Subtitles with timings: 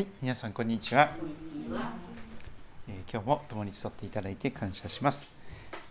[0.00, 1.10] はい、皆さんこんにちは。
[2.88, 5.28] えー今日も共に集っていただいて感謝します。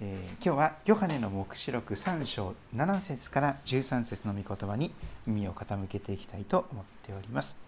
[0.01, 4.91] えー今日はヨハネの黙示録3章7節から13節の御言葉に
[5.27, 7.59] 耳を傾けていきたいと思っております。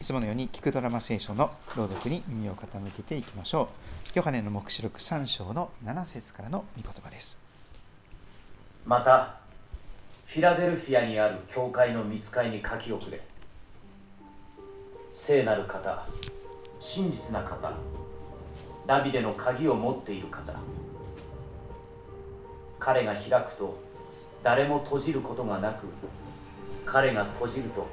[0.00, 3.68] いつものように聞くドラマ聖書の朗読に耳を傾けていきましょ
[4.08, 4.12] う。
[4.14, 7.36] ヨハネの黙示録3章の7節からの御言葉です。
[8.86, 9.34] また
[10.24, 13.20] フィラデルフィアにある教会の見つかいに書き送れ
[15.22, 16.06] 聖なる方
[16.80, 17.74] 真実な方
[18.86, 20.58] ダビデの鍵を持っている方。
[22.78, 23.78] 彼が開くと
[24.42, 25.84] 誰も閉じることがなく
[26.86, 27.86] 彼が閉じると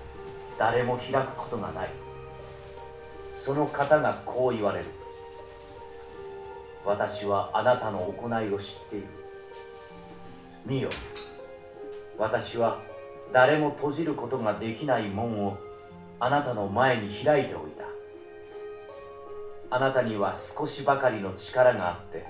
[0.57, 1.89] 誰も開くことがない。
[3.35, 4.85] その方がこう言われる。
[6.85, 9.07] 私はあなたの行いを知っている。
[10.65, 10.89] 見よ。
[12.17, 12.79] 私は
[13.33, 15.66] 誰も閉じることができない門を
[16.19, 17.85] あなたの前に開いておいた。
[19.69, 22.25] あなたには少しばかりの力があって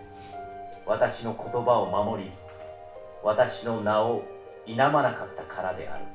[0.88, 2.32] 私の言葉を守り
[3.24, 4.24] 私の名を
[4.66, 6.06] 否まなかったからである。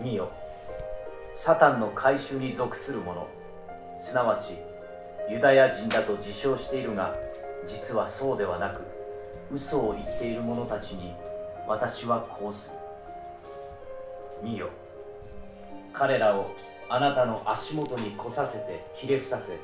[0.00, 0.30] 見よ
[1.34, 3.26] サタンの改宗に属する者
[4.00, 4.56] すなわち
[5.30, 7.14] ユダヤ人だと自称しているが
[7.68, 8.82] 実はそうではなく
[9.52, 11.12] 嘘を言っている者たちに
[11.66, 12.74] 私はこうする。
[14.42, 14.70] 見よ
[15.92, 16.54] 彼らを
[16.88, 19.58] あなたの足元に来させてひれ伏させ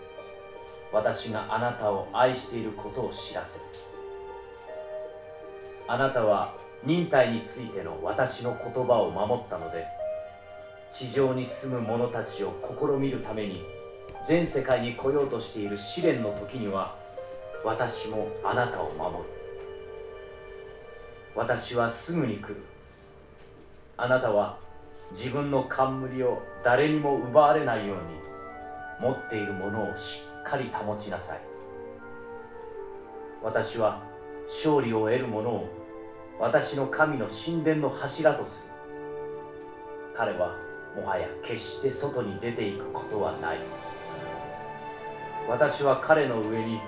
[0.92, 3.58] 私があなたを愛していることを知らせ。
[3.58, 3.64] る
[5.88, 6.54] あなたは
[6.84, 9.86] 忍耐についての私の言葉を守ったので
[10.92, 13.62] 地上に住む者たちを試みるために
[14.24, 16.96] 全世界に来ようとしている試練の時には
[17.64, 19.24] 私もあなたを守る。
[21.34, 22.56] 私はすぐに来る。
[23.96, 24.58] あなたは
[25.12, 28.02] 自分の冠を誰にも奪われないように
[29.00, 31.40] 持っているものをしっかり保ちなさい。
[33.42, 34.02] 私は
[34.46, 35.68] 勝利を得る者を
[36.38, 38.68] 私の神の神殿の柱とする。
[40.14, 40.56] 彼は
[40.96, 43.58] もはや決して外に出ていくことはない。
[45.48, 46.80] 私は彼の上に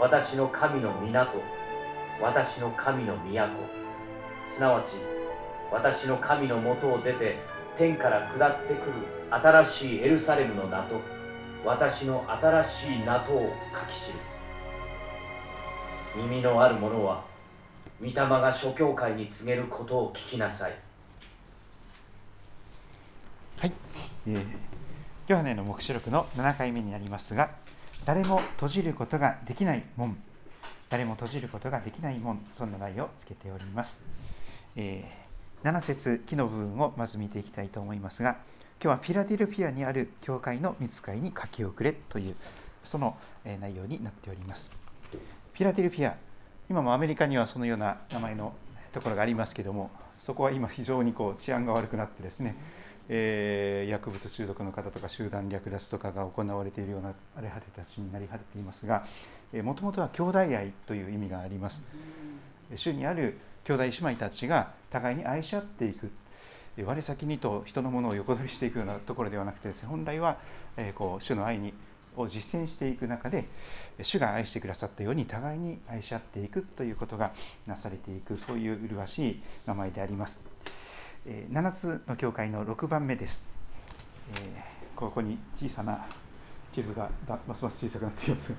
[0.00, 1.42] 私の神の港
[2.22, 3.48] 私の神の都
[4.46, 4.94] すなわち
[5.70, 7.36] 私の神のもとを出て
[7.76, 8.92] 天から下ってくる
[9.30, 11.00] 新しいエルサレムの名と
[11.64, 14.38] 私の新しい名とを書き記す。
[16.16, 17.24] 耳のある者は
[18.00, 20.74] 御霊が諸教会に告げることを聞きなさい。
[23.58, 23.72] はい、
[24.26, 24.68] えー
[25.28, 27.50] ヨハネの黙示録の7回目になりますが、
[28.06, 30.16] 誰も閉じることができない門、
[30.88, 34.00] 誰も閉じることができない門、そんな題をつけております。
[34.74, 35.27] えー
[35.64, 38.38] 7節木の部分をまず見ていきたいと思いますが、
[38.82, 42.36] 今日はフィラデルフィアにある教会の見つかいに書き遅れという、
[42.84, 44.70] その内容になっております。
[45.10, 46.16] フィラデルフィア、
[46.70, 48.54] 今もアメリカにはそのような名前の
[48.92, 52.54] ところがありますけども、そこは今非常にこう治安が悪くなってですね、
[53.08, 59.06] えー薬物中毒の方とか集団略奪とかが行われているような荒れ果てたちになり果てていますが
[59.64, 61.82] もともとは兄弟愛という意味があります
[62.76, 66.10] 主にある兄弟姉妹たちが互いに愛し合っていく
[66.78, 70.38] え我先にと人のものを横取りしていくようなところではなくてですね本来は
[70.78, 71.74] えーこう主の愛に
[72.16, 73.44] を実践していく中で
[74.02, 77.32] 主が愛してくださったように互いに愛し合っていくということが
[77.66, 80.40] なされていくそういう麗しい名前であります。
[81.26, 83.44] えー7つの教会の6番目です。
[84.32, 86.06] えーここに小さな
[86.72, 87.08] 地図が
[87.46, 88.52] ますます小さくなっています、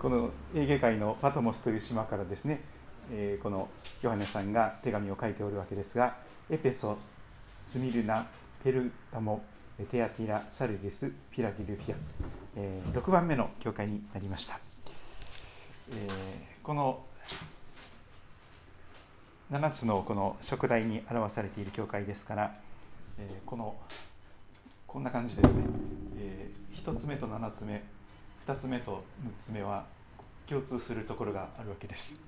[0.00, 2.60] このエーゲ海のパトモスという島からですね、
[3.10, 3.68] えこの
[4.02, 6.16] ヨハネさんが手紙を書いておるわけですが、
[6.48, 6.96] エペソ、
[7.72, 8.26] スミルナ、
[8.62, 9.42] ペルタモ、
[9.90, 11.96] テアティラ、サルディス、ピラディルフィア、
[12.56, 14.58] えー6番目の教会になりました。
[15.92, 16.08] え
[16.62, 17.04] この
[19.50, 22.54] 7つのこの食題に表されている教会ですから、
[23.18, 23.74] えこの
[24.86, 25.52] こんな感じですね、
[26.18, 27.82] え1つ目と7つ目
[28.46, 29.04] 2つ目と
[29.44, 29.84] 6つ目は
[30.48, 32.20] 共通するところがあるわけです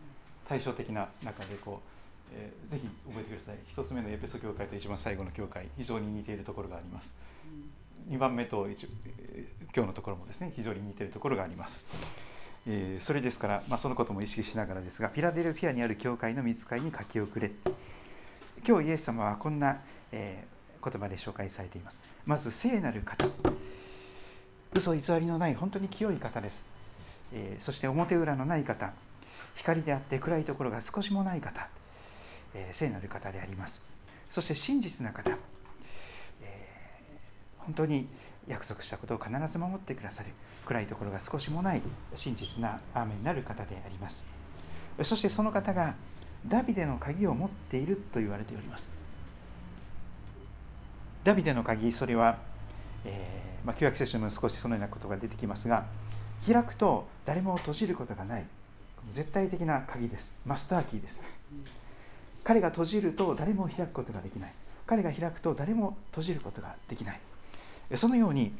[0.52, 7.14] 対照的な中でこう、えーぜひ覚えてください1つ目のエペソ教会と一番最後の教会非常に似ているところがあります
[8.10, 8.86] 2番目と一
[9.74, 11.84] 今日のところもですね非常に似ているところがあります
[12.66, 17.50] えーそれですから、まあ、そのことも意識しながらですが、フィラデルフィアにある教会の見つかいに書き遅れ。
[18.66, 19.80] 今日イエス様はこんな、
[20.12, 20.52] えー
[20.84, 22.00] 言葉で紹介されています。
[22.26, 23.28] まず、聖なる方。
[24.74, 26.64] 嘘偽りのない本当に清い方です。
[27.32, 28.92] えーそして表裏のない方。
[29.56, 31.68] 光であって暗いところが少しもない方。
[32.54, 33.80] えー聖なる方であります。
[34.30, 35.30] そして真実な方。
[36.42, 38.08] えー本当に
[38.48, 40.30] 約束したことを必ず守ってくださる
[40.66, 41.82] 暗いところが少しもない
[42.14, 44.24] 真実な雨になる方であります
[45.02, 45.94] そしてその方が
[46.46, 48.88] ダビデの鍵を持っていると言われております
[51.24, 52.38] ダビデの鍵それは、
[53.04, 55.86] えーまあ、旧約聖書にも少しそのようなことが出てきますが
[56.44, 58.46] 開くと誰も閉じることがない
[59.10, 60.32] 絶対的な鍵です。
[60.46, 61.20] マスターキーです。
[62.44, 64.54] 彼が閉じると誰も開くことができない。
[64.86, 67.20] 彼が開くと誰も閉じることができない。
[67.96, 68.52] そのように、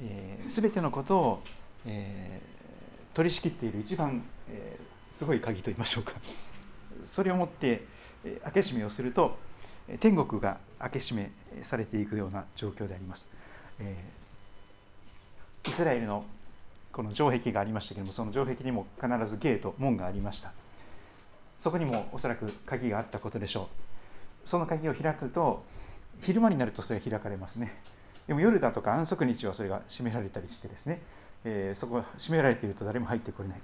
[0.00, 1.42] えー、全てのことを、
[1.86, 6.12] えー、取り仕切っている一番、えー、すごい鍵といいましょうか。
[7.04, 7.84] それをもって、
[8.24, 9.38] えー、開け閉めをすると
[10.00, 11.30] 天国が開け閉め
[11.62, 13.28] されていくような状況であります、
[13.78, 16.24] えー、イスラエルの
[16.96, 20.54] この城壁がありましたけれどもその城壁にも必ずゲート門がありました。
[21.58, 23.68] そこにもおそらく鍵があったことでしょ
[24.44, 24.48] う。
[24.48, 25.62] その鍵を開くと
[26.22, 27.82] 昼間になるとそれが開かれますね。
[28.26, 31.02] でも夜だとか安息日はそれが閉められたりしてですね、
[31.44, 33.60] えー、そこが閉められていると誰も入ってこれない。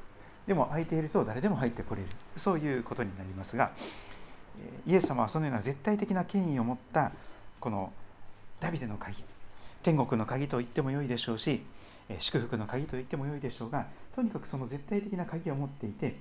[0.46, 2.08] でも開いていると誰でも入ってこれる。
[2.36, 3.72] そういうことになりますが
[4.86, 7.12] イエス様はそのような絶対的な権威を持った
[7.60, 7.94] この
[8.60, 9.24] ダビデの鍵
[9.82, 11.62] 天国の鍵と言ってもよいでしょうし
[12.20, 16.16] 祝福の鍵と言ってもよいでしょうがとにかくその絶対的な鍵を持っていて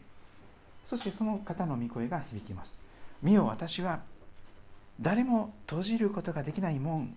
[0.84, 2.74] そしてその方の御声が響きます
[3.22, 4.02] 見よ私は
[5.00, 7.16] 誰も閉じることができない門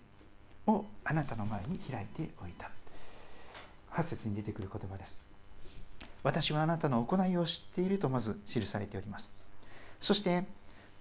[0.66, 2.70] をあなたの前に開いておいた
[3.92, 5.18] 8節に出てくる言葉です
[6.22, 9.30] 私はあなたの行いを知っているとまず記されております
[10.00, 10.44] そして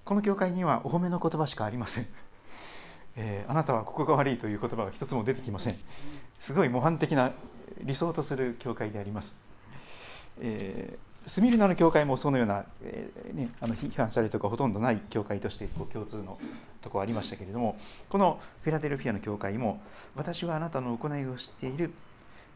[0.04, 2.08] この教会にはお褒めの言葉しかありません、
[3.16, 5.78] えー、あなたはここが悪いという言葉が一つも出てきません。
[6.44, 7.32] すごい模範的な
[7.82, 9.36] 理想とする教会であります、
[10.40, 16.38] えースミルナの教会もそのような、えー、ね、あの批判されるとかほとんどない教会としてこう共通の
[16.82, 17.78] とこありましたけれども
[18.10, 19.82] このフィラデルフィアの教会も
[20.16, 21.94] 私はあなたの行いを知っている。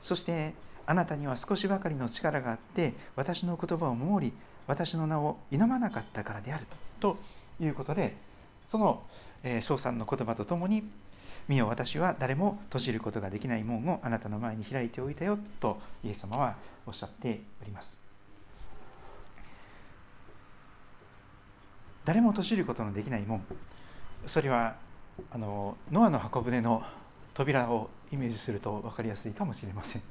[0.01, 0.54] そして
[0.86, 4.33] あなたには少しばかりの力があって私の言葉を守り
[4.68, 6.65] 私の名を否まなかったからである
[7.00, 7.18] と
[7.60, 8.15] いうことで
[8.65, 9.03] その
[9.62, 10.83] 称賛の言葉とともに
[11.47, 17.97] 見よ私は誰も閉じることができない門をあなたの前に開いておいたよとイエス様はおっしゃっております。
[22.07, 23.44] 誰も閉じることのできない門
[24.27, 24.77] それは
[25.29, 26.81] あのノアの箱舟の
[27.33, 30.01] 扉をイメージすると分かりやすいかもしれません、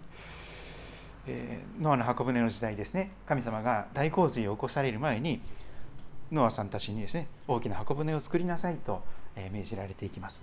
[1.27, 3.13] えー、ノアの箱舟の時代ですね。
[3.27, 5.41] 神様が大洪水を起こされる前に
[6.31, 9.03] ノアさんたちにですね大きな箱舟を作りなさいと、
[9.35, 10.43] え命じられていきます。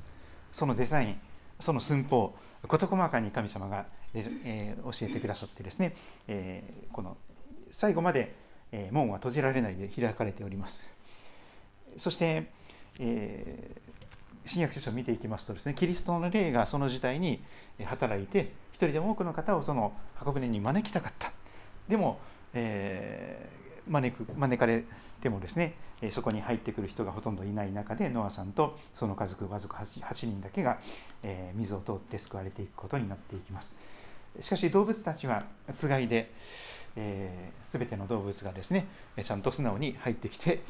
[0.53, 1.19] そのデザイン
[1.59, 2.33] その寸法
[2.67, 5.95] 事細かに神様が、えー、教えてくださってですね、
[6.29, 7.17] えー、この
[7.71, 8.35] 最後まで、
[8.71, 10.81] え門は閉じられないで開かれております。
[11.97, 12.49] そして、
[12.99, 17.43] えー、新約聖書を見ていきますとですねキリストの霊がその時代に
[17.85, 21.31] 働いて一人でも多くの方をその箱舟に招きたかった。
[21.87, 22.19] でも、
[22.53, 24.83] えー、招く招かれ
[25.21, 25.75] てもですね
[26.11, 30.79] そこに入ってくる人がほとんどいない中でノアさんとその家族わずか 8, 8人だけが、
[31.23, 33.73] えー、水を通って救われていくことになっていきます。
[34.41, 35.45] しかし動物たちは
[35.75, 36.31] つがいで、
[36.95, 38.87] えー、全ての動物がですね
[39.23, 40.61] ちゃんと素直に入ってきて、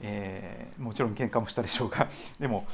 [0.00, 2.08] えー、もちろん喧嘩もしたでしょうが
[2.40, 2.66] でも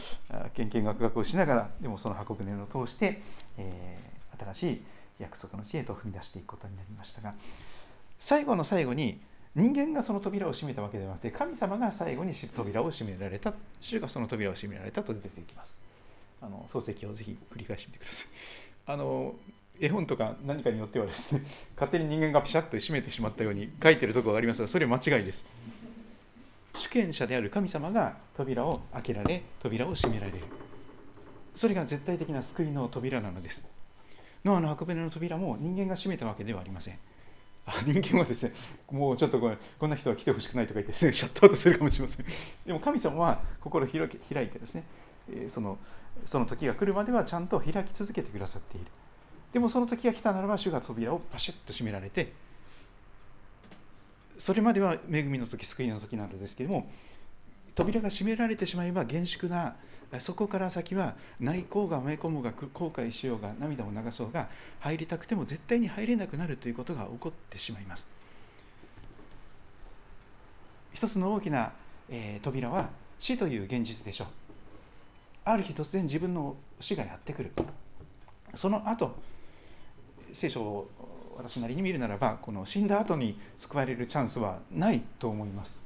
[0.54, 3.22] 献金学学をしながらでもその箱舟を通して、
[3.58, 4.84] えー、新しい
[5.18, 7.34] 約束の知恵と踏み出していくことになりましたが
[8.18, 9.20] 最後の最後に
[9.56, 13.54] 人間がその扉を閉めたわけではなくて神様が最後に扉を閉められた。
[13.80, 15.74] 主がその扉を閉められたと出てきます。
[16.42, 18.26] あの漱石をぜひ繰り返してみてください。
[18.86, 19.34] あの
[19.80, 21.42] 絵本とか何かによってはですね
[21.74, 25.46] 勝手に人間がピシャッと閉めてしまったように書いてるところがありますがそれは間違いです。
[26.74, 30.40] 主権者である神様が扉を開けられ扉を閉められる。
[31.54, 33.64] それが絶対的な救いの扉なのです。
[34.44, 36.98] ノアの箱舟の扉も人間が閉めたわけではありません。
[37.84, 38.52] 人間はですね
[38.90, 42.26] もうちょっとここんな人は来てほしくないとか言ってですねシャットアウトするかもしれません。
[42.64, 44.84] でも神様は心を開いてですね
[45.48, 45.78] その
[46.24, 48.86] その時が来るまではちゃんと開き続けてくださっている。
[49.52, 52.32] でもその時が来たならば主が扉をパシッと閉められて
[54.38, 56.90] それまでは恵みの時救いの時なのですけれども
[57.74, 59.76] 扉が閉められてしまえば厳粛な
[60.20, 64.48] そこから先は内向が埋め込むが後悔しようが涙を流そうが
[64.80, 68.06] 入りたくても絶対に入れなくなるということが起こってしまいます。
[70.92, 71.72] 一つの大きな、
[72.08, 74.28] えー、扉は死という現実でしょう。
[75.44, 77.52] ある日突然自分の死がやってくる。
[78.54, 79.16] その後
[80.32, 80.88] 聖書を
[81.36, 85.85] 私なりに見るならばこの死んだ後に救われるチャンスはないと思います。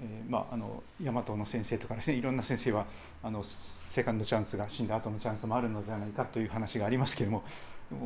[0.00, 2.86] えー、まあ、あの大和の先生とかですねいろんな先生は
[3.22, 7.42] あのセカンドチャンスが死んだ後のチャンスもあるのではないかという話がありますけれども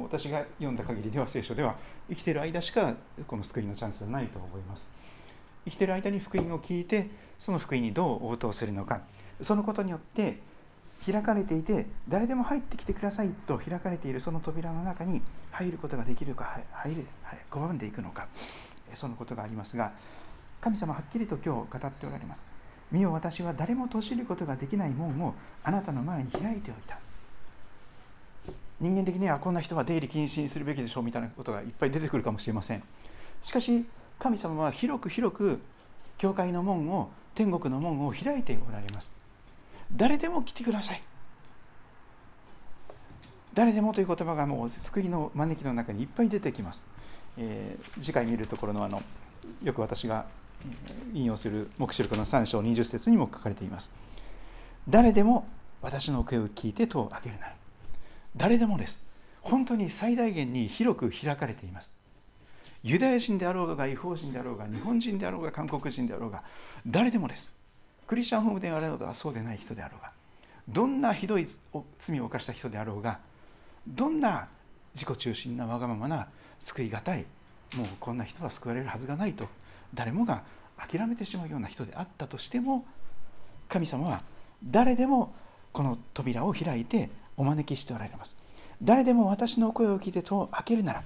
[0.02, 1.76] 私が読んだ限りでは聖書では
[2.08, 2.94] 生きている間しか
[3.26, 4.86] この救いのチャンスはないと思います。
[5.64, 9.00] 生きている間に福音を聞いてその福音にどう応答するのか
[9.40, 10.38] そのことによって
[11.04, 17.06] 開かれていて誰でも入ってきてくださいと開かれているその扉の中に入ることができるか入る
[17.50, 18.28] 拒んでいくのか
[18.94, 19.92] そのことがありますが
[20.62, 22.44] 神様はっきりと今日語っておられます。
[22.92, 27.00] 見よ私は誰も閉じることができない門をあなたの前に開いておいた。
[28.80, 32.82] 人間的にはこんな人は出入り禁止にするべきでしょうみたいなことがいっぱい出てくるかもしれません。
[33.42, 33.84] しかし
[34.20, 35.60] 神様は広く広く
[36.16, 39.10] 教会の門を天国の門を開いておられます。
[39.96, 41.02] 誰でも来てください。
[43.52, 46.82] 誰でもという言葉がもう救いの招きの中にいっぱい出てきます、
[47.36, 49.02] えー、次回見るところのあの
[49.62, 50.24] よく私が
[51.14, 53.90] 引用する黙示録の3章20節にも書かれています。
[54.88, 55.46] 誰でも
[55.80, 57.54] 私の声を聞いて戸を開けるなら
[58.36, 59.00] 誰でもです。
[59.40, 61.92] 本当に最大限に広く開かれています。
[62.82, 66.42] ユダヤ人であろうが違法人であろうが日本人であろうが韓国人であろうが
[66.86, 67.52] 誰でもです。
[68.06, 70.10] クリスチャンホームであろうがそうでない人であろうが
[70.68, 71.46] どんなひどい
[71.98, 73.20] 罪を犯した人であろうが
[73.86, 74.48] どんな
[74.94, 76.28] 自己中心なわがままな
[76.60, 77.24] 救いがたい
[77.74, 79.48] もうこんな人は救われるはずがないと
[79.94, 80.44] 誰もが
[80.76, 82.84] 諦めてしまうような人であったとしても
[83.68, 84.22] 神様は
[84.64, 85.34] 誰でも
[85.72, 88.36] この扉を開いてお招きしておられます。
[88.82, 91.04] 誰でも私の声を聞いて戸を開けるなら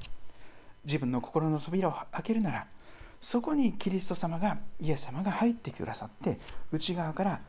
[0.84, 2.66] 自分の心の扉を開けるなら
[3.20, 6.38] そこにキリスト様がイエス様が入ってくださって
[6.72, 7.40] 内側から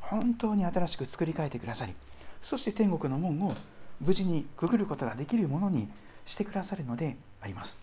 [0.00, 1.94] 本当に新しく作り変えてくださり
[2.42, 3.54] そして天国の門を
[4.00, 5.88] 無事にくぐることができるものに
[6.26, 7.78] してくださるのであります。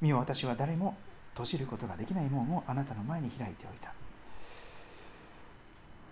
[0.00, 0.96] 見よ私は誰も
[1.32, 3.92] 閉じることができない門をあなたの前に開いておいた。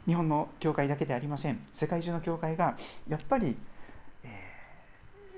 [0.07, 1.61] 日本の教会だけでありません。
[1.75, 2.77] 世界中の教会が
[3.09, 3.57] やっぱり、
[4.25, 4.27] え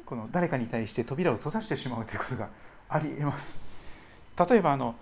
[0.02, 2.49] ー、この誰かに対して扉を閉ざしてしまうということが
[2.88, 3.58] ありえます。
[4.49, 4.94] 例えばあの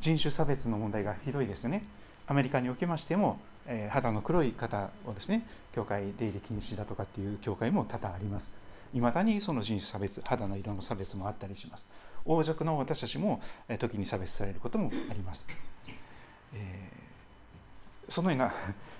[0.00, 1.84] 人種差別の問題がひどいですね。
[2.26, 8.50] アメリカにおきましても、えー、肌の黒い方をですね教会出入り禁止だとかっていう教会も多々あります。
[8.94, 11.86] いまだにその人種差別肌の色の差別もあったりします。
[12.24, 13.42] 王族の私たちも
[13.78, 15.46] 時に差別されることもあります、
[16.54, 18.54] えー、そのような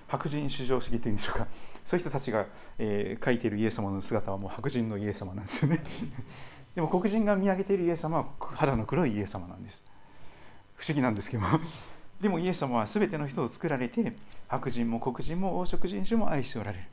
[0.07, 1.47] 白人至上主義というんでしょうか。
[1.83, 2.45] そういう人たちが、
[2.77, 5.81] えー、書いているイエス様の姿はもう白人のイエス様なんですよね。
[6.75, 9.81] でも黒人が見上げているイエス様は肌の黒いイエス様なんです。
[10.75, 11.59] 不思議なんですけども。
[12.19, 14.13] でもイエス様は全ての人を作られて
[14.47, 16.85] 白人も黒人も黄色人種も愛しておられる。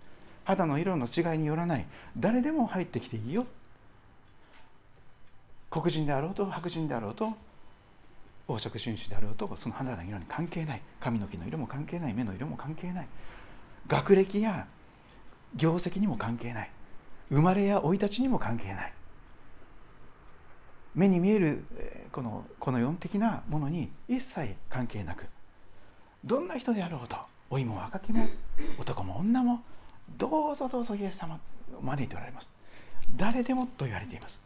[0.44, 1.86] 肌の色の違いによらない。
[2.16, 3.46] 誰でも入ってきていいよ。
[5.70, 7.32] 黒人であろうと白人であろうと
[8.46, 10.82] 黄色人種であろうとその肌の色に関係ない。
[11.00, 12.14] 髪の毛の色も関係ない。
[12.14, 13.08] 目の色も関係ない。
[13.86, 14.66] 学歴や
[15.56, 16.70] 業績にも関係ない。
[17.30, 18.92] 生まれや生い立ちにも関係ない。
[20.94, 21.64] 目に見える
[22.12, 25.26] このこの4的なものに一切関係なく。
[26.24, 27.16] どんな人であろうと
[27.50, 28.28] 老いも若きも
[28.78, 29.62] 男も女も
[30.10, 31.40] どうぞどうぞイエス様
[31.78, 32.52] を招いておられます。
[33.16, 34.40] 誰でもと言われています。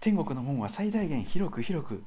[0.00, 2.02] 天国の門は最大限広く広く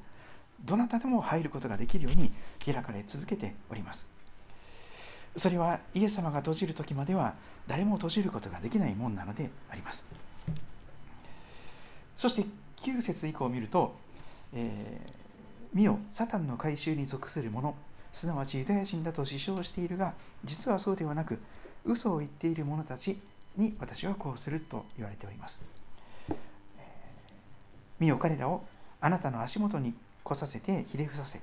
[0.64, 2.32] どなたでも入ることができるように
[2.64, 4.06] 開かれ続けております。
[5.36, 7.34] それはイエス様が閉じる時までは
[7.66, 10.04] 誰も閉じることができないもんなのであります。
[12.16, 12.44] そして
[12.82, 13.96] 9節以降を見ると、
[14.52, 15.12] えー、
[15.72, 17.74] 見よサタンの回収に属する者
[18.12, 21.40] すなわちユダヤ人だと自称しているが実はそうではなく
[21.84, 23.18] 嘘を言っている者たち
[23.56, 25.58] に私はこうすると言われております。
[28.00, 28.64] 見よ彼らを
[29.00, 31.40] あなたの足元に来させてひれ伏させ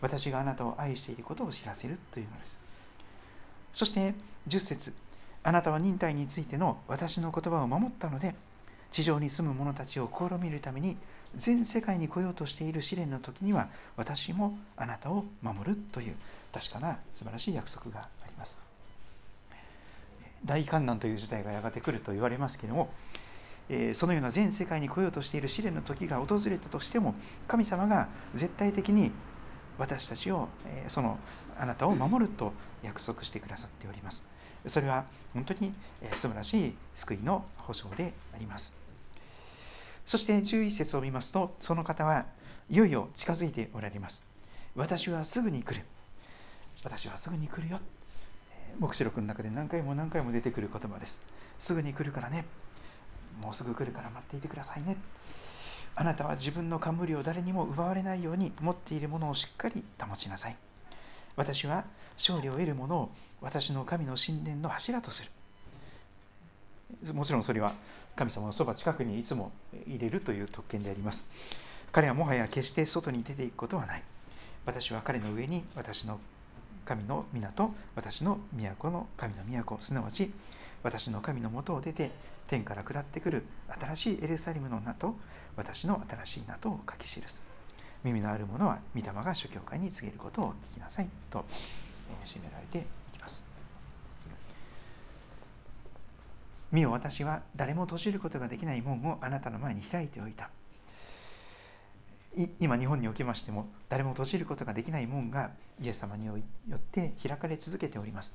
[0.00, 2.58] 私があなたを愛していることを知らせるというのです。
[3.72, 4.14] そして
[4.48, 4.92] 10節
[5.42, 8.34] あなたは忍耐についての私の言葉を守ったので
[8.90, 10.96] 地上に住む者たちを試みるために
[11.36, 16.14] 全世界に来ようとしている試練の時には私もあなたを守るという
[16.52, 18.65] 確かな素晴らしい約束があります。
[20.44, 22.90] 大観難という事態がやがて来ると言われますけれども、
[23.68, 27.14] えそのような全世界に来ようとしている試練の時が訪れたとしても
[27.48, 29.10] 神様が絶対的に
[29.78, 31.18] 私たちを、えその
[31.58, 32.52] あなたを守ると
[32.82, 34.22] 約束してくださっております。
[34.66, 38.74] それは本当にえ素晴らしい救いの保証であります。
[40.04, 42.26] そして11節を見ますとその方は
[42.70, 44.22] いよいよ近づいておられます。
[44.74, 45.84] 私はすぐに来る。
[46.84, 47.80] 私はすぐに来るよ。
[48.78, 51.20] 黙示録の中で何回も何回も出てくる言葉です。
[51.58, 52.44] すぐに来るからね。
[53.42, 54.96] もうすぐ来るから待っていてくださいね。
[55.94, 60.56] あなたは自分の冠を誰にも奪われないように持っているものをしっかり保ちなさい。
[61.36, 61.84] 私は
[62.18, 65.30] 勝利を得るものを私の神の神殿の柱とする。
[67.14, 67.74] もちろんそれは
[68.14, 69.52] 神様のそば近くにいつも
[69.86, 71.26] 入れるという特権であります。
[71.92, 74.02] 彼はもはや決して外に出ていくことはない。
[74.66, 76.20] 私は彼の上に私の
[76.86, 80.32] 神の港私の都の神の都すなわち
[80.82, 82.12] 私の神のもとを出て
[82.46, 83.44] 天から下ってくる
[83.80, 85.16] 新しいエルサレムの名と
[85.56, 87.42] 私の新しい名とを書き記す
[88.04, 91.44] 耳のある者は御霊が諸教会に告げることを聞きなさいと
[92.24, 93.42] 締められていきます
[96.70, 100.50] 見よ私は誰も閉じることができない門をあなたの前に開いておいた
[102.60, 106.34] 今日本におきましても誰も閉じることができない門がイエス様によ
[106.74, 108.34] って開かれ続けております、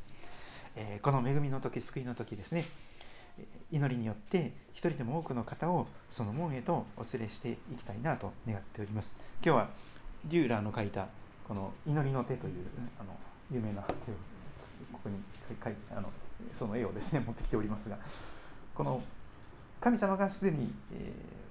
[0.76, 2.66] えこの恵みの時救いの時ですね。
[3.72, 9.14] 祈りによって一人でも多くの方をその門へとお連れしていきたいなと願っております。
[9.44, 9.70] 今日は
[10.26, 11.08] デューラーの書いた
[11.48, 12.54] この祈りの手という
[13.00, 13.16] あの
[13.52, 13.96] 有名な手を
[14.92, 15.18] ここに
[15.64, 16.10] 書いあの
[16.58, 17.98] その絵をですね持ってきておりますが
[18.74, 19.02] この
[19.80, 21.51] 神様がすでに、えー、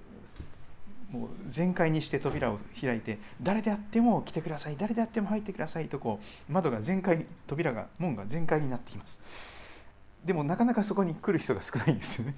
[1.11, 9.21] もう全開にして扉を開いて誰であっても来てください誰であっても入ってくださいとこう窓が全開扉が門が全開になっています。
[10.25, 12.35] でもなかなかそこに来る人が少ないんですよね。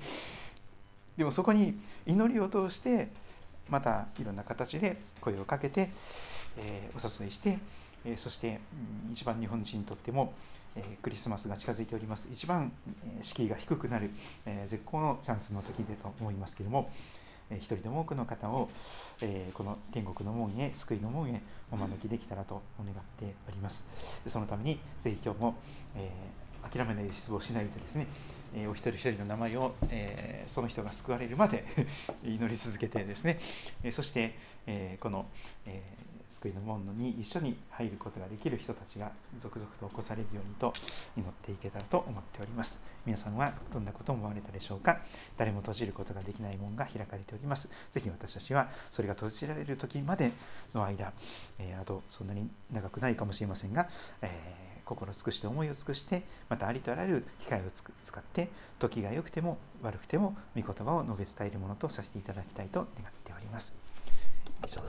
[1.18, 3.10] でもそこに祈りを通して
[3.70, 5.92] またいろんな形で声をかけて、
[6.58, 7.60] えー、お誘いして、
[8.06, 8.60] えー、そして、
[9.06, 10.34] うん、一番日本人にとっても、
[10.75, 12.27] えー、クリスマスが近づいております。
[12.32, 12.72] 一番、
[13.20, 14.12] え敷居が低くなる、
[14.46, 16.89] え絶好のチャンスの時でと思いますけれども、
[17.51, 18.69] 一人でも多くの方を、
[19.21, 23.85] えこの天国の門へ救いの門へお招きできたらと願っております。
[24.27, 25.55] そのためにぜひ今日も、
[25.95, 26.09] え
[26.71, 28.07] 諦めないで失望しないでですね
[28.55, 31.65] えお一人一人の名前を、えその人が救われるまで
[32.23, 33.39] 祈り続けてですね、
[33.83, 34.35] えそして、
[34.67, 35.25] えこの、
[35.65, 35.81] え
[36.43, 40.73] 救いの門に一緒に入ることができる人たちが続々と起こされるようにと
[41.15, 42.81] 祈っていけたらと思っております。
[43.05, 45.00] 皆さんはどんなことを思われたでしょうか？
[45.38, 47.69] 誰も閉じることができない門が開かれております。
[47.91, 50.34] ぜひ私たちはそれが閉じられる時まで
[50.73, 51.13] の間、
[51.60, 53.88] えあとそんなに長くないかもしれませんが、
[54.21, 63.73] えー心尽くして思いを尽くしてまたありとあらゆる機会を使って時が良くても悪くても御言葉を述べ伝えるものとさせていただきたいと願っております。
[64.67, 64.82] 以上